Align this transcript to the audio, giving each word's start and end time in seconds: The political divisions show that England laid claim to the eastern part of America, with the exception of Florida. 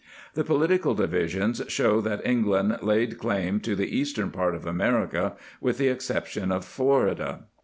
The 0.33 0.43
political 0.43 0.95
divisions 0.95 1.61
show 1.67 2.01
that 2.01 2.25
England 2.25 2.79
laid 2.81 3.19
claim 3.19 3.59
to 3.59 3.75
the 3.75 3.95
eastern 3.95 4.31
part 4.31 4.55
of 4.55 4.65
America, 4.65 5.35
with 5.59 5.77
the 5.77 5.89
exception 5.89 6.51
of 6.51 6.65
Florida. 6.65 7.41